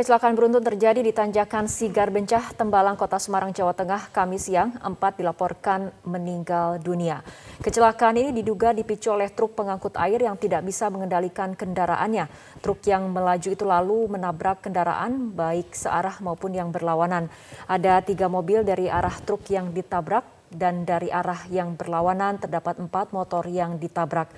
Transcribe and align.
kecelakaan 0.00 0.32
beruntun 0.32 0.64
terjadi 0.64 1.04
di 1.04 1.12
Tanjakan 1.12 1.68
Sigar 1.68 2.08
Bencah, 2.08 2.56
Tembalang, 2.56 2.96
Kota 2.96 3.20
Semarang, 3.20 3.52
Jawa 3.52 3.76
Tengah, 3.76 4.08
Kamis 4.08 4.48
siang. 4.48 4.72
Empat 4.80 5.20
dilaporkan 5.20 5.92
meninggal 6.08 6.80
dunia. 6.80 7.20
Kecelakaan 7.60 8.16
ini 8.16 8.32
diduga 8.32 8.72
dipicu 8.72 9.12
oleh 9.12 9.28
truk 9.28 9.52
pengangkut 9.52 10.00
air 10.00 10.16
yang 10.24 10.40
tidak 10.40 10.64
bisa 10.64 10.88
mengendalikan 10.88 11.52
kendaraannya. 11.52 12.32
Truk 12.64 12.80
yang 12.88 13.12
melaju 13.12 13.48
itu 13.52 13.64
lalu 13.68 14.08
menabrak 14.08 14.64
kendaraan 14.64 15.36
baik 15.36 15.76
searah 15.76 16.16
maupun 16.24 16.56
yang 16.56 16.72
berlawanan. 16.72 17.28
Ada 17.68 18.00
tiga 18.00 18.32
mobil 18.32 18.64
dari 18.64 18.88
arah 18.88 19.20
truk 19.20 19.52
yang 19.52 19.68
ditabrak 19.68 20.24
dan 20.48 20.88
dari 20.88 21.12
arah 21.12 21.44
yang 21.52 21.76
berlawanan 21.76 22.40
terdapat 22.40 22.80
empat 22.80 23.12
motor 23.12 23.44
yang 23.44 23.76
ditabrak. 23.76 24.32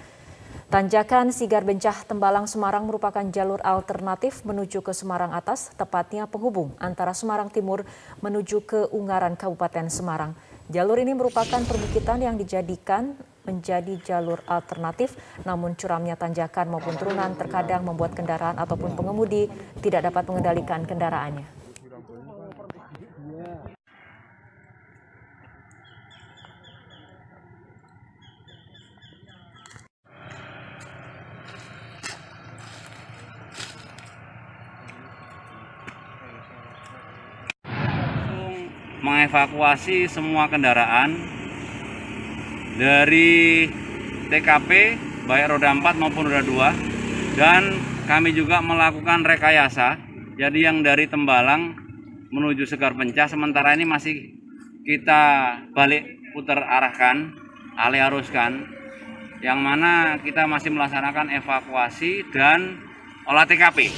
Tanjakan 0.72 1.36
Sigar 1.36 1.68
Bencah 1.68 2.08
Tembalang 2.08 2.48
Semarang 2.48 2.88
merupakan 2.88 3.20
jalur 3.28 3.60
alternatif 3.60 4.40
menuju 4.40 4.80
ke 4.80 4.96
Semarang 4.96 5.36
Atas, 5.36 5.68
tepatnya 5.76 6.24
penghubung 6.24 6.72
antara 6.80 7.12
Semarang 7.12 7.52
Timur 7.52 7.84
menuju 8.24 8.64
ke 8.64 8.88
Ungaran 8.88 9.36
Kabupaten 9.36 9.92
Semarang. 9.92 10.32
Jalur 10.72 10.96
ini 10.96 11.12
merupakan 11.12 11.60
perbukitan 11.60 12.24
yang 12.24 12.40
dijadikan 12.40 13.12
menjadi 13.44 14.00
jalur 14.00 14.40
alternatif, 14.48 15.12
namun 15.44 15.76
curamnya 15.76 16.16
tanjakan 16.16 16.72
maupun 16.72 16.96
turunan 16.96 17.36
terkadang 17.36 17.84
membuat 17.84 18.16
kendaraan 18.16 18.56
ataupun 18.56 18.96
pengemudi 18.96 19.52
tidak 19.84 20.08
dapat 20.08 20.24
mengendalikan 20.24 20.88
kendaraannya. 20.88 21.61
Mengevakuasi 39.02 40.06
semua 40.06 40.46
kendaraan 40.46 41.18
dari 42.78 43.68
TKP 44.30 44.70
baik 45.26 45.46
roda 45.52 45.74
4 45.74 46.00
maupun 46.00 46.24
roda 46.30 46.40
2 46.40 47.36
dan 47.36 47.76
kami 48.06 48.32
juga 48.32 48.62
melakukan 48.62 49.26
rekayasa. 49.26 49.98
Jadi 50.38 50.64
yang 50.64 50.80
dari 50.80 51.06
Tembalang 51.06 51.76
menuju 52.32 52.64
Segar 52.64 52.96
Pencah 52.96 53.28
sementara 53.28 53.76
ini 53.76 53.84
masih 53.84 54.32
kita 54.82 55.54
balik 55.76 56.32
putar 56.32 56.64
arahkan 56.64 57.36
alih 57.76 58.08
aruskan. 58.08 58.64
Yang 59.42 59.58
mana 59.58 59.92
kita 60.22 60.46
masih 60.46 60.70
melaksanakan 60.70 61.34
evakuasi 61.34 62.22
dan 62.30 62.78
olah 63.26 63.42
TKP. 63.42 63.90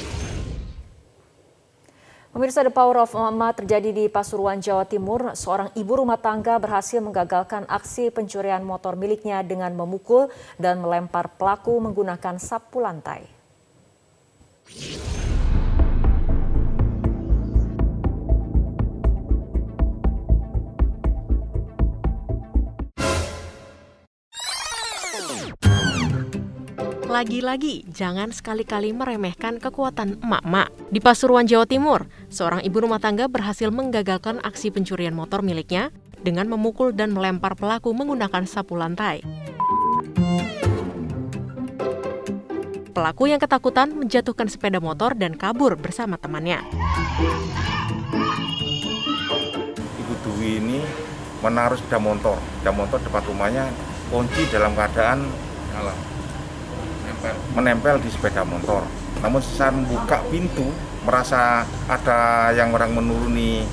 Pemirsa 2.34 2.66
The 2.66 2.74
Power 2.74 2.98
of 2.98 3.14
Mama 3.14 3.54
terjadi 3.54 3.94
di 3.94 4.10
Pasuruan, 4.10 4.58
Jawa 4.58 4.82
Timur. 4.90 5.38
Seorang 5.38 5.70
ibu 5.78 6.02
rumah 6.02 6.18
tangga 6.18 6.58
berhasil 6.58 6.98
menggagalkan 6.98 7.62
aksi 7.70 8.10
pencurian 8.10 8.66
motor 8.66 8.98
miliknya 8.98 9.38
dengan 9.46 9.70
memukul 9.70 10.26
dan 10.58 10.82
melempar 10.82 11.30
pelaku 11.38 11.78
menggunakan 11.78 12.34
sapu 12.42 12.82
lantai. 12.82 13.30
Lagi-lagi, 27.14 27.86
jangan 27.94 28.34
sekali-kali 28.34 28.90
meremehkan 28.90 29.62
kekuatan 29.62 30.18
emak-emak. 30.18 30.66
Di 30.90 30.98
Pasuruan, 30.98 31.46
Jawa 31.46 31.62
Timur, 31.62 32.10
seorang 32.26 32.58
ibu 32.66 32.82
rumah 32.82 32.98
tangga 32.98 33.30
berhasil 33.30 33.70
menggagalkan 33.70 34.42
aksi 34.42 34.74
pencurian 34.74 35.14
motor 35.14 35.38
miliknya 35.38 35.94
dengan 36.26 36.50
memukul 36.50 36.90
dan 36.90 37.14
melempar 37.14 37.54
pelaku 37.54 37.94
menggunakan 37.94 38.50
sapu 38.50 38.74
lantai. 38.74 39.22
Pelaku 42.90 43.30
yang 43.30 43.38
ketakutan 43.38 43.94
menjatuhkan 43.94 44.50
sepeda 44.50 44.82
motor 44.82 45.14
dan 45.14 45.38
kabur 45.38 45.78
bersama 45.78 46.18
temannya. 46.18 46.66
Ibu 50.02 50.14
Dwi 50.18 50.58
ini 50.58 50.82
menaruh 51.46 51.78
sepeda 51.78 52.02
motor, 52.02 52.42
sepeda 52.58 52.74
motor 52.74 52.98
depan 52.98 53.22
rumahnya 53.30 53.70
kunci 54.10 54.50
dalam 54.50 54.74
keadaan 54.74 55.22
alam 55.78 56.13
menempel 57.56 57.96
di 58.02 58.08
sepeda 58.12 58.44
motor. 58.44 58.84
Namun 59.24 59.40
saat 59.40 59.72
membuka 59.72 60.20
pintu, 60.28 60.68
merasa 61.04 61.64
ada 61.88 62.50
yang 62.52 62.72
orang 62.76 62.92
menuruni 62.92 63.64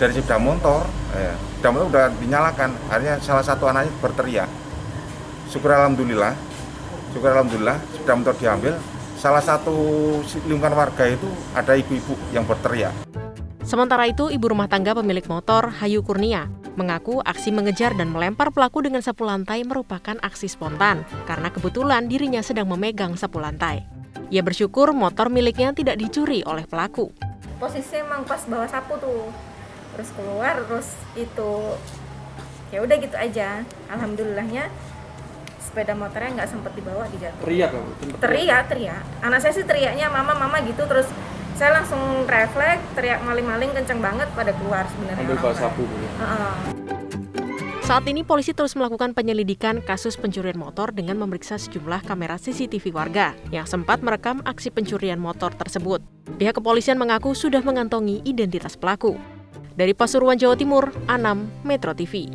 dari 0.00 0.12
sepeda 0.16 0.40
motor, 0.40 0.88
eh, 1.12 1.34
sepeda 1.58 1.68
motor 1.72 1.86
sudah 1.92 2.06
dinyalakan. 2.16 2.70
Akhirnya 2.88 3.14
salah 3.20 3.44
satu 3.44 3.68
anaknya 3.68 3.92
berteriak. 4.00 4.48
Syukur 5.52 5.76
alhamdulillah, 5.76 6.32
syukur 7.12 7.36
alhamdulillah 7.36 7.76
sepeda 7.92 8.14
motor 8.16 8.34
diambil. 8.40 8.74
Salah 9.20 9.44
satu 9.44 9.74
lingkungan 10.50 10.74
warga 10.74 11.06
itu 11.06 11.30
ada 11.54 11.78
ibu-ibu 11.78 12.18
yang 12.34 12.42
berteriak. 12.42 12.90
Sementara 13.62 14.10
itu, 14.10 14.26
ibu 14.26 14.50
rumah 14.50 14.66
tangga 14.66 14.98
pemilik 14.98 15.22
motor, 15.30 15.70
Hayu 15.78 16.02
Kurnia, 16.02 16.50
mengaku 16.74 17.20
aksi 17.20 17.52
mengejar 17.52 17.92
dan 17.94 18.08
melempar 18.08 18.48
pelaku 18.50 18.84
dengan 18.84 19.04
sapu 19.04 19.28
lantai 19.28 19.64
merupakan 19.64 20.16
aksi 20.20 20.48
spontan 20.48 21.04
karena 21.28 21.52
kebetulan 21.52 22.08
dirinya 22.08 22.40
sedang 22.40 22.68
memegang 22.68 23.16
sapu 23.16 23.40
lantai. 23.40 23.84
Ia 24.32 24.40
bersyukur 24.40 24.96
motor 24.96 25.28
miliknya 25.28 25.76
tidak 25.76 26.00
dicuri 26.00 26.40
oleh 26.48 26.64
pelaku. 26.64 27.12
Posisinya 27.60 28.08
emang 28.08 28.22
pas 28.24 28.42
bawa 28.48 28.64
sapu 28.64 28.96
tuh, 28.96 29.28
terus 29.92 30.08
keluar, 30.16 30.56
terus 30.64 30.88
itu 31.14 31.52
ya 32.72 32.80
udah 32.80 32.96
gitu 32.96 33.16
aja. 33.20 33.60
Alhamdulillahnya 33.92 34.72
sepeda 35.60 35.92
motornya 35.96 36.42
nggak 36.42 36.50
sempat 36.50 36.72
dibawa 36.72 37.04
dijatuh. 37.12 37.44
Teriak 37.44 37.70
Teriak, 38.20 38.62
teriak. 38.72 39.04
Anak 39.20 39.40
saya 39.44 39.52
sih 39.56 39.64
teriaknya 39.68 40.08
mama 40.08 40.32
mama 40.36 40.60
gitu 40.64 40.84
terus 40.88 41.08
saya 41.62 41.78
langsung 41.78 42.26
refleks 42.26 42.82
teriak 42.98 43.22
maling-maling 43.22 43.70
kenceng 43.70 44.02
banget 44.02 44.26
pada 44.34 44.50
keluar 44.50 44.82
sebenarnya 44.90 45.22
ambil 45.22 45.38
bawa 45.38 45.54
sapu 45.54 45.86
uh 46.18 46.58
Saat 47.82 48.06
ini 48.06 48.22
polisi 48.22 48.54
terus 48.54 48.78
melakukan 48.78 49.10
penyelidikan 49.10 49.82
kasus 49.82 50.14
pencurian 50.14 50.54
motor 50.54 50.94
dengan 50.94 51.18
memeriksa 51.18 51.58
sejumlah 51.58 52.06
kamera 52.06 52.38
CCTV 52.38 52.94
warga 52.94 53.34
yang 53.50 53.66
sempat 53.66 54.00
merekam 54.06 54.38
aksi 54.46 54.70
pencurian 54.70 55.18
motor 55.18 55.50
tersebut. 55.50 55.98
Pihak 56.38 56.56
kepolisian 56.56 56.94
mengaku 56.94 57.34
sudah 57.34 57.58
mengantongi 57.60 58.22
identitas 58.22 58.78
pelaku. 58.78 59.18
Dari 59.74 59.98
Pasuruan, 59.98 60.38
Jawa 60.38 60.54
Timur, 60.54 60.94
Anam, 61.10 61.50
Metro 61.66 61.90
TV. 61.90 62.30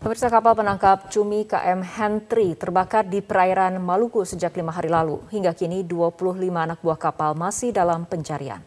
Pemirsa 0.00 0.32
kapal 0.32 0.56
penangkap 0.56 1.12
cumi 1.12 1.44
KM 1.44 1.84
Hentri 1.84 2.56
terbakar 2.56 3.04
di 3.04 3.20
perairan 3.20 3.76
Maluku 3.84 4.24
sejak 4.24 4.56
lima 4.56 4.72
hari 4.72 4.88
lalu. 4.88 5.20
Hingga 5.28 5.52
kini 5.52 5.84
25 5.84 6.40
anak 6.56 6.80
buah 6.80 6.96
kapal 6.96 7.36
masih 7.36 7.68
dalam 7.68 8.08
pencarian. 8.08 8.64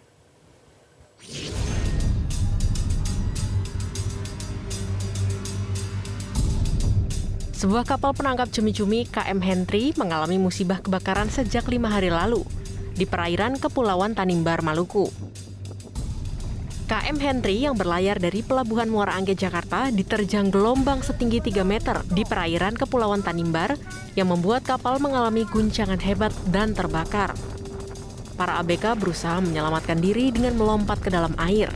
Sebuah 7.57 7.81
kapal 7.81 8.13
penangkap 8.13 8.53
cumi-cumi 8.53 9.09
KM 9.09 9.41
Hentri 9.41 9.89
mengalami 9.97 10.37
musibah 10.37 10.85
kebakaran 10.85 11.33
sejak 11.33 11.65
lima 11.65 11.89
hari 11.89 12.13
lalu 12.13 12.45
di 12.93 13.09
perairan 13.09 13.57
Kepulauan 13.57 14.13
Tanimbar, 14.13 14.61
Maluku. 14.61 15.32
KM 16.83 17.15
Henry 17.15 17.63
yang 17.63 17.79
berlayar 17.79 18.19
dari 18.19 18.43
Pelabuhan 18.43 18.91
Muara 18.91 19.15
Angke 19.15 19.31
Jakarta 19.31 19.87
diterjang 19.87 20.51
gelombang 20.51 20.99
setinggi 20.99 21.39
3 21.39 21.63
meter 21.63 22.03
di 22.11 22.27
perairan 22.27 22.75
Kepulauan 22.75 23.23
Tanimbar 23.23 23.79
yang 24.19 24.27
membuat 24.27 24.67
kapal 24.67 24.99
mengalami 24.99 25.47
guncangan 25.47 25.95
hebat 26.03 26.35
dan 26.51 26.75
terbakar. 26.75 27.31
Para 28.35 28.59
ABK 28.59 28.99
berusaha 28.99 29.39
menyelamatkan 29.39 29.95
diri 30.03 30.35
dengan 30.35 30.59
melompat 30.59 30.99
ke 30.99 31.07
dalam 31.07 31.31
air. 31.39 31.71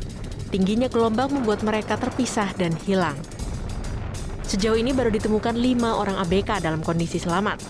Tingginya 0.52 0.92
gelombang 0.92 1.32
membuat 1.32 1.64
mereka 1.64 1.96
terpisah 1.96 2.52
dan 2.60 2.76
hilang. 2.84 3.16
Sejauh 4.44 4.76
ini 4.76 4.92
baru 4.92 5.12
ditemukan 5.12 5.56
lima 5.56 5.96
orang 5.96 6.20
ABK 6.20 6.60
dalam 6.60 6.84
kondisi 6.84 7.16
selamat, 7.16 7.64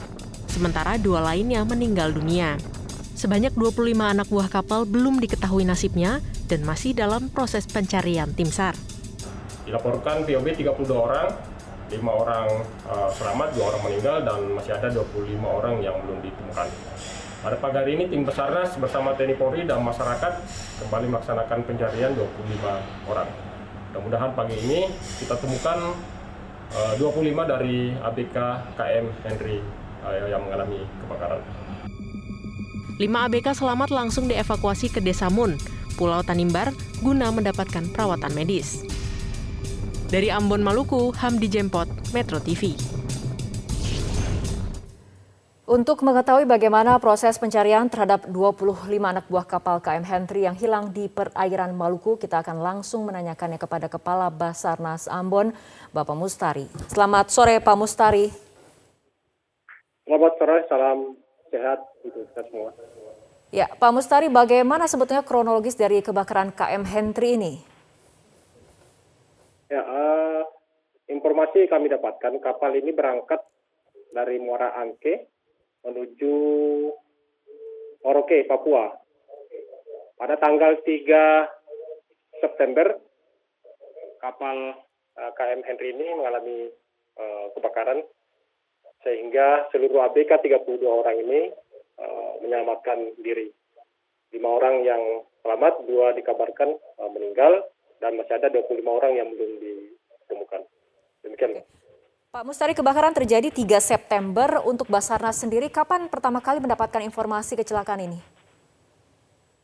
sementara 0.50 0.98
dua 0.98 1.22
lainnya 1.22 1.62
meninggal 1.62 2.18
dunia. 2.18 2.58
Sebanyak 3.18 3.58
25 3.58 3.98
anak 3.98 4.30
buah 4.30 4.46
kapal 4.46 4.86
belum 4.86 5.18
diketahui 5.18 5.66
nasibnya 5.66 6.22
dan 6.48 6.64
masih 6.64 6.96
dalam 6.96 7.28
proses 7.28 7.68
pencarian 7.68 8.32
tim 8.32 8.48
SAR. 8.48 8.74
Dilaporkan 9.68 10.24
POB 10.24 10.48
32 10.56 10.88
orang, 10.96 11.28
5 11.92 12.00
orang 12.08 12.48
uh, 12.88 13.12
selamat, 13.12 13.52
2 13.56 13.68
orang 13.68 13.82
meninggal, 13.84 14.18
dan 14.24 14.40
masih 14.56 14.72
ada 14.80 14.88
25 14.92 15.44
orang 15.44 15.84
yang 15.84 16.00
belum 16.08 16.24
ditemukan. 16.24 16.68
Pada 17.38 17.54
pagi 17.62 17.78
hari 17.78 17.92
ini 18.00 18.10
tim 18.10 18.26
Basarnas 18.26 18.74
bersama 18.82 19.14
TNI 19.14 19.36
Polri 19.38 19.62
dan 19.68 19.84
masyarakat 19.86 20.34
kembali 20.84 21.08
melaksanakan 21.14 21.60
pencarian 21.70 22.12
25 22.16 23.12
orang. 23.12 23.30
Mudah-mudahan 23.94 24.32
pagi 24.34 24.58
ini 24.58 24.90
kita 25.22 25.38
temukan 25.38 25.96
uh, 26.74 26.94
25 26.98 27.28
dari 27.46 27.94
ABK 27.94 28.38
KM 28.74 29.06
Henry 29.28 29.60
uh, 30.02 30.28
yang 30.28 30.44
mengalami 30.44 30.82
kebakaran. 31.06 31.42
Lima 32.98 33.30
ABK 33.30 33.54
selamat 33.54 33.94
langsung 33.94 34.26
dievakuasi 34.26 34.90
ke 34.90 34.98
Desa 34.98 35.30
Mun, 35.30 35.54
Pulau 35.98 36.22
Tanimbar, 36.22 36.70
guna 37.02 37.34
mendapatkan 37.34 37.90
perawatan 37.90 38.30
medis. 38.38 38.86
Dari 40.08 40.30
Ambon, 40.30 40.62
Maluku, 40.62 41.10
Hamdi 41.18 41.50
Jempot, 41.50 41.90
Metro 42.14 42.38
TV. 42.38 42.78
Untuk 45.68 46.00
mengetahui 46.00 46.48
bagaimana 46.48 46.96
proses 46.96 47.36
pencarian 47.36 47.92
terhadap 47.92 48.24
25 48.32 48.88
anak 49.04 49.28
buah 49.28 49.44
kapal 49.44 49.84
KM 49.84 50.08
Henry 50.08 50.48
yang 50.48 50.56
hilang 50.56 50.96
di 50.96 51.12
perairan 51.12 51.76
Maluku, 51.76 52.16
kita 52.16 52.40
akan 52.40 52.64
langsung 52.64 53.04
menanyakannya 53.04 53.60
kepada 53.60 53.92
Kepala 53.92 54.32
Basarnas 54.32 55.12
Ambon, 55.12 55.52
Bapak 55.92 56.16
Mustari. 56.16 56.72
Selamat 56.88 57.28
sore 57.36 57.60
Pak 57.60 57.76
Mustari. 57.76 58.32
Selamat 60.08 60.34
sore, 60.40 60.56
salam 60.72 61.20
sehat 61.52 61.84
untuk 62.00 62.24
kita 62.32 62.48
semua. 62.48 62.72
Ya, 63.48 63.72
Pak 63.72 63.96
Mustari, 63.96 64.28
bagaimana 64.28 64.92
sebetulnya 64.92 65.24
kronologis 65.24 65.80
dari 65.80 66.04
kebakaran 66.04 66.52
KM 66.52 66.84
Henry 66.84 67.40
ini? 67.40 67.54
Ya, 69.72 69.80
uh, 69.88 70.44
informasi 71.08 71.72
kami 71.72 71.88
dapatkan 71.88 72.44
kapal 72.44 72.76
ini 72.76 72.92
berangkat 72.92 73.40
dari 74.12 74.44
Muara 74.44 74.76
Angke 74.76 75.32
menuju 75.88 76.36
Oroke, 78.04 78.44
Papua. 78.44 78.92
Pada 80.20 80.36
tanggal 80.44 80.84
3 80.84 82.44
September, 82.44 83.00
kapal 84.20 84.76
uh, 85.16 85.32
KM 85.40 85.64
Henry 85.64 85.96
ini 85.96 86.20
mengalami 86.20 86.68
uh, 87.16 87.48
kebakaran 87.56 88.04
sehingga 89.08 89.72
seluruh 89.72 90.04
ABK 90.12 90.36
32 90.36 90.84
orang 90.84 91.16
ini 91.24 91.56
uh, 92.02 92.32
menyelamatkan 92.42 93.18
diri. 93.22 93.52
Lima 94.34 94.50
orang 94.54 94.84
yang 94.84 95.02
selamat, 95.46 95.86
dua 95.88 96.14
dikabarkan 96.14 96.76
uh, 97.00 97.10
meninggal, 97.12 97.68
dan 97.98 98.14
masih 98.18 98.38
ada 98.38 98.54
25 98.54 98.84
orang 98.86 99.14
yang 99.18 99.28
belum 99.34 99.52
ditemukan. 99.58 100.62
Demikian. 101.26 101.52
Oke. 101.58 101.78
Pak 102.28 102.44
Mustari, 102.46 102.78
kebakaran 102.78 103.16
terjadi 103.18 103.50
3 103.50 103.82
September. 103.82 104.62
Untuk 104.68 104.92
Basarnas 104.92 105.42
sendiri, 105.42 105.74
kapan 105.74 106.06
pertama 106.12 106.38
kali 106.38 106.62
mendapatkan 106.62 107.02
informasi 107.02 107.58
kecelakaan 107.58 108.04
ini? 108.04 108.20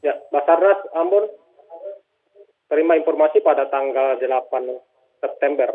Ya, 0.02 0.18
Basarnas 0.34 0.82
Ambon 0.98 1.30
terima 2.72 2.98
informasi 2.98 3.44
pada 3.46 3.70
tanggal 3.70 4.18
8 4.18 4.80
September. 5.22 5.70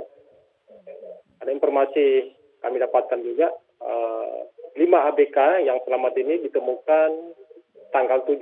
Ada 1.38 1.50
informasi 1.54 2.34
kami 2.58 2.82
dapatkan 2.82 3.20
juga, 3.22 3.54
uh, 3.78 4.48
5 4.78 4.86
ABK 4.86 5.66
yang 5.66 5.82
selamat 5.82 6.14
ini 6.22 6.46
ditemukan 6.46 7.10
tanggal 7.90 8.22
7. 8.22 8.38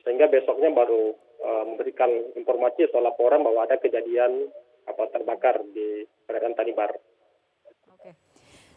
Sehingga 0.00 0.32
besoknya 0.32 0.72
baru 0.72 1.12
uh, 1.44 1.64
memberikan 1.68 2.08
informasi 2.32 2.88
atau 2.88 3.04
laporan 3.04 3.44
bahwa 3.44 3.68
ada 3.68 3.76
kejadian 3.76 4.48
kapal 4.88 5.12
terbakar 5.12 5.60
di 5.76 6.08
perairan 6.24 6.56
Tanibar. 6.56 6.96
Oke. 7.92 8.16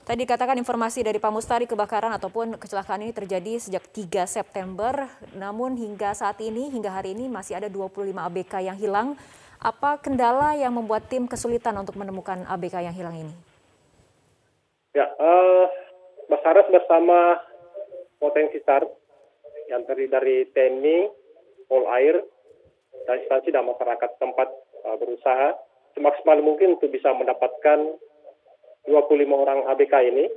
Tadi 0.04 0.24
katakan 0.28 0.60
informasi 0.60 1.00
dari 1.08 1.16
Pak 1.16 1.32
Mustari 1.32 1.64
kebakaran 1.64 2.12
ataupun 2.20 2.60
kecelakaan 2.60 3.08
ini 3.08 3.16
terjadi 3.16 3.64
sejak 3.64 3.88
3 3.88 4.28
September, 4.28 5.08
namun 5.32 5.80
hingga 5.80 6.12
saat 6.12 6.44
ini, 6.44 6.68
hingga 6.68 6.92
hari 6.92 7.16
ini 7.16 7.32
masih 7.32 7.56
ada 7.56 7.72
25 7.72 8.04
ABK 8.20 8.68
yang 8.68 8.76
hilang. 8.76 9.16
Apa 9.64 9.96
kendala 10.04 10.60
yang 10.60 10.76
membuat 10.76 11.08
tim 11.08 11.24
kesulitan 11.24 11.74
untuk 11.80 11.96
menemukan 11.96 12.44
ABK 12.52 12.84
yang 12.84 12.96
hilang 12.96 13.16
ini? 13.16 13.34
Ya, 14.96 15.08
uh, 15.18 15.66
Basaras 16.28 16.68
bersama 16.68 17.40
potensi 18.20 18.60
SAR 18.60 18.84
yang 19.72 19.88
terdiri 19.88 20.12
dari 20.12 20.38
TNI, 20.52 20.98
Air, 21.72 22.20
dan 23.08 23.16
instansi 23.24 23.52
dan 23.52 23.64
masyarakat 23.64 24.12
tempat 24.20 24.48
uh, 24.84 24.96
berusaha 25.00 25.56
semaksimal 25.96 26.40
mungkin 26.44 26.76
untuk 26.76 26.92
bisa 26.92 27.16
mendapatkan 27.16 27.96
25 28.88 28.92
orang 29.32 29.72
ABK 29.72 29.94
ini. 30.12 30.28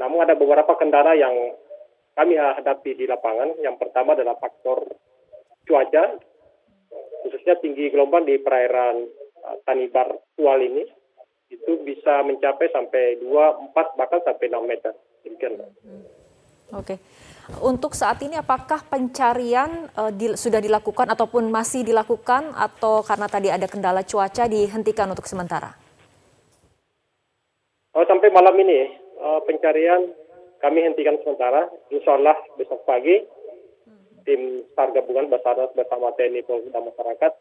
Namun 0.00 0.24
ada 0.24 0.36
beberapa 0.36 0.76
kendala 0.76 1.16
yang 1.16 1.56
kami 2.16 2.36
hadapi 2.36 2.96
di 2.96 3.04
lapangan. 3.08 3.56
Yang 3.60 3.76
pertama 3.80 4.12
adalah 4.12 4.36
faktor 4.36 4.84
cuaca, 5.64 6.20
khususnya 7.24 7.56
tinggi 7.60 7.88
gelombang 7.88 8.28
di 8.28 8.36
perairan 8.36 9.08
uh, 9.48 9.56
Tanibar 9.64 10.12
Tual 10.36 10.60
ini 10.60 10.99
itu 11.50 11.72
bisa 11.82 12.22
mencapai 12.22 12.70
sampai 12.70 13.18
2, 13.18 13.26
4 13.26 13.98
bahkan 13.98 14.22
sampai 14.22 14.46
6 14.46 14.70
meter. 14.70 14.94
Demikian. 15.26 15.58
Oke. 16.70 17.02
Untuk 17.58 17.98
saat 17.98 18.22
ini 18.22 18.38
apakah 18.38 18.86
pencarian 18.86 19.90
uh, 19.98 20.14
di, 20.14 20.38
sudah 20.38 20.62
dilakukan 20.62 21.10
ataupun 21.10 21.50
masih 21.50 21.82
dilakukan 21.82 22.54
atau 22.54 23.02
karena 23.02 23.26
tadi 23.26 23.50
ada 23.50 23.66
kendala 23.66 24.06
cuaca 24.06 24.46
dihentikan 24.46 25.10
untuk 25.10 25.26
sementara? 25.26 25.74
Oh, 27.90 28.06
sampai 28.06 28.30
malam 28.30 28.54
ini 28.54 28.86
uh, 29.18 29.42
pencarian 29.42 30.14
kami 30.62 30.86
hentikan 30.86 31.18
sementara. 31.26 31.66
Insya 31.90 32.14
Allah 32.14 32.38
besok 32.54 32.86
pagi 32.86 33.18
hmm. 33.18 34.22
tim 34.22 34.62
SAR 34.78 34.94
gabungan 34.94 35.26
Basarnas 35.26 35.74
bersama 35.74 36.14
TNI 36.14 36.46
Polri 36.46 36.70
dan 36.70 36.86
masyarakat 36.86 37.32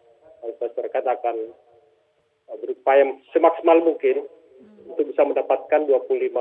masyarakat 0.42 1.04
akan 1.06 1.36
berupaya 2.58 3.06
semaksimal 3.36 3.86
mungkin 3.86 4.26
hmm. 4.26 4.94
untuk 4.96 5.06
bisa 5.14 5.22
mendapatkan 5.22 5.86
25 5.86 6.34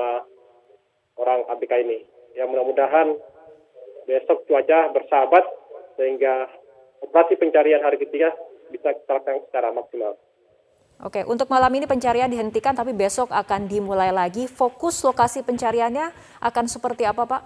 orang 1.19 1.39
ABK 1.53 1.73
ini. 1.85 1.99
Ya 2.33 2.49
mudah-mudahan 2.49 3.19
besok 4.09 4.49
cuaca 4.49 4.89
bersahabat 4.95 5.45
sehingga 5.99 6.49
operasi 7.03 7.37
pencarian 7.37 7.83
hari 7.83 8.01
ketiga 8.01 8.33
bisa 8.73 8.95
terlaksana 9.05 9.45
secara 9.49 9.69
maksimal. 9.75 10.17
Oke, 10.99 11.23
untuk 11.23 11.47
malam 11.47 11.71
ini 11.79 11.87
pencarian 11.87 12.27
dihentikan 12.27 12.75
tapi 12.75 12.91
besok 12.91 13.31
akan 13.31 13.71
dimulai 13.71 14.11
lagi. 14.11 14.51
Fokus 14.51 14.99
lokasi 15.07 15.47
pencariannya 15.47 16.11
akan 16.43 16.65
seperti 16.67 17.07
apa, 17.07 17.23
Pak? 17.23 17.41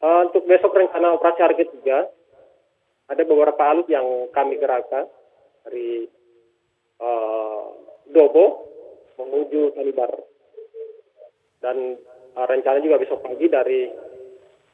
Uh, 0.00 0.30
untuk 0.30 0.46
besok 0.46 0.70
rencana 0.72 1.10
operasi 1.12 1.42
hari 1.42 1.58
ketiga, 1.58 2.06
ada 3.10 3.22
beberapa 3.26 3.58
alut 3.66 3.90
yang 3.90 4.30
kami 4.30 4.62
gerakkan 4.62 5.10
dari 5.66 6.06
Dobo 8.10 8.70
menuju 9.18 9.76
Talibar. 9.76 10.10
Dan 11.60 11.96
uh, 12.34 12.46
rencana 12.48 12.80
juga 12.80 13.00
besok 13.00 13.20
pagi 13.20 13.46
dari 13.46 13.86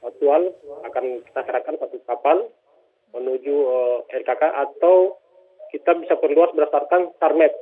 aktual 0.06 0.55
akan 0.87 1.05
kita 1.26 1.40
kerahkan 1.43 1.76
satu 1.83 1.99
kapal 2.07 2.47
menuju 3.11 3.55
uh, 3.55 3.99
eh, 4.07 4.23
RKK 4.23 4.43
atau 4.45 5.19
kita 5.75 5.99
bisa 5.99 6.14
perluas 6.21 6.55
berdasarkan 6.55 7.16
SARMET 7.19 7.52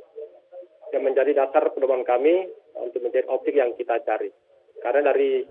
yang 0.93 1.03
menjadi 1.03 1.33
dasar 1.33 1.73
pedoman 1.73 2.05
kami 2.05 2.45
untuk 2.77 3.01
menjadi 3.01 3.25
objek 3.33 3.57
yang 3.57 3.73
kita 3.73 3.97
cari. 4.05 4.29
Karena 4.79 5.09
dari 5.11 5.41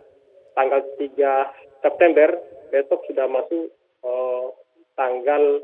tanggal 0.55 0.81
3 0.97 1.83
September 1.83 2.29
besok 2.71 3.03
sudah 3.11 3.27
masuk 3.27 3.75
uh, 4.07 4.55
tanggal 4.95 5.61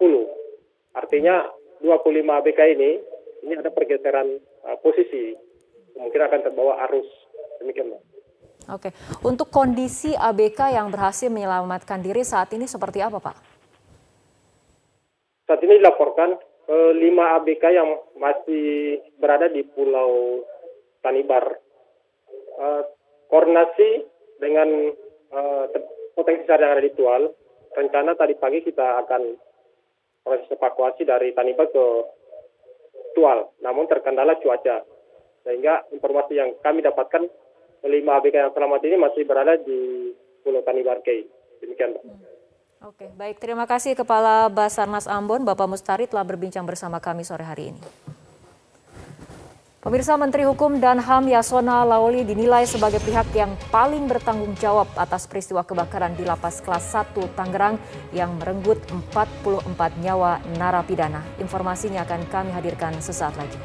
10. 0.00 0.96
Artinya 0.96 1.52
25 1.84 2.38
ABK 2.40 2.60
ini 2.78 2.90
ini 3.42 3.58
ada 3.58 3.70
pergeseran 3.74 4.38
uh, 4.64 4.76
posisi. 4.80 5.34
Kemungkinan 5.92 6.26
akan 6.30 6.42
terbawa 6.46 6.72
arus. 6.88 7.08
Demikian, 7.60 7.92
Mbak. 7.92 8.02
Oke, 8.70 8.94
untuk 9.26 9.50
kondisi 9.50 10.14
ABK 10.14 10.78
yang 10.78 10.94
berhasil 10.94 11.26
menyelamatkan 11.26 11.98
diri 11.98 12.22
saat 12.22 12.54
ini 12.54 12.70
seperti 12.70 13.02
apa, 13.02 13.18
Pak? 13.18 13.36
Saat 15.50 15.60
ini 15.66 15.82
dilaporkan 15.82 16.38
ke 16.38 16.78
lima 16.94 17.42
ABK 17.42 17.64
yang 17.74 17.90
masih 18.14 19.02
berada 19.18 19.50
di 19.50 19.66
Pulau 19.66 20.46
Tanibar. 21.02 21.58
Uh, 22.52 22.86
koordinasi 23.26 24.06
dengan 24.38 24.68
uh, 25.34 25.64
potensi 26.14 26.46
yang 26.46 26.62
ada 26.62 26.84
di 26.84 26.92
Tual, 26.94 27.32
rencana 27.74 28.14
tadi 28.14 28.36
pagi 28.38 28.60
kita 28.62 29.02
akan 29.02 29.22
proses 30.22 30.48
evakuasi 30.54 31.02
dari 31.02 31.34
Tanibar 31.34 31.66
ke 31.72 31.84
Tual, 33.12 33.48
namun 33.60 33.84
terkendala 33.88 34.36
cuaca. 34.40 34.84
Sehingga 35.42 35.84
informasi 35.90 36.38
yang 36.38 36.54
kami 36.62 36.80
dapatkan 36.80 37.28
kelima 37.82 38.22
ABK 38.22 38.34
yang 38.34 38.54
selamat 38.54 38.80
ini 38.86 38.96
masih 38.96 39.22
berada 39.26 39.58
di 39.58 40.10
Pulau 40.46 40.62
Tanibarkei. 40.62 41.26
Demikian, 41.60 41.98
Pak. 41.98 42.02
Hmm. 42.02 42.32
Oke, 42.82 43.06
baik. 43.14 43.38
Terima 43.38 43.62
kasih 43.62 43.94
Kepala 43.94 44.50
Basarnas 44.50 45.06
Ambon, 45.06 45.46
Bapak 45.46 45.70
Mustari 45.70 46.10
telah 46.10 46.26
berbincang 46.26 46.66
bersama 46.66 46.98
kami 46.98 47.22
sore 47.22 47.46
hari 47.46 47.70
ini. 47.70 47.82
Pemirsa 49.82 50.14
Menteri 50.14 50.46
Hukum 50.46 50.78
dan 50.78 51.02
HAM 51.02 51.26
Yasona 51.26 51.82
Laoli 51.82 52.22
dinilai 52.22 52.62
sebagai 52.70 53.02
pihak 53.02 53.26
yang 53.34 53.50
paling 53.74 54.06
bertanggung 54.06 54.54
jawab 54.54 54.86
atas 54.94 55.26
peristiwa 55.26 55.66
kebakaran 55.66 56.14
di 56.14 56.22
lapas 56.22 56.62
kelas 56.62 56.94
1 56.94 57.18
Tangerang 57.34 57.82
yang 58.14 58.30
merenggut 58.38 58.78
44 59.10 59.74
nyawa 59.98 60.38
narapidana. 60.54 61.26
Informasinya 61.42 62.06
akan 62.06 62.30
kami 62.30 62.54
hadirkan 62.54 62.94
sesaat 63.02 63.34
lagi. 63.34 63.58